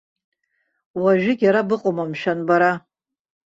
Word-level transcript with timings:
Уажәыгь 1.01 1.43
ара 1.49 1.61
быҟоума, 1.69 2.05
мшәан, 2.09 2.39
бара? 2.47 2.71